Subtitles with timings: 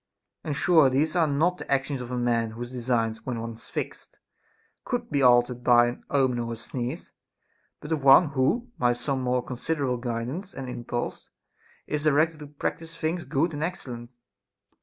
[0.43, 4.17] And sure these are not the actions of a man whose designs, when once fixed,
[4.83, 7.11] could be altered by an omen or a sneeze;
[7.81, 11.29] but of one who, by some more con siderable guidance and impulse,
[11.85, 14.11] is directed to practise things good and excellent.